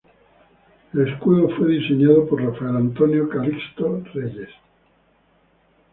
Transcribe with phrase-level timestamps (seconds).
[0.93, 4.49] El escudo fue diseñado por Rafael Antonio Calixto Reyes.